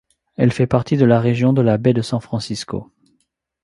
[0.35, 2.91] Elle fait partie de la Région de la baie de San Francisco.